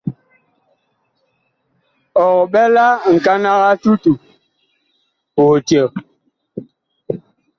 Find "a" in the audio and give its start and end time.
3.69-3.71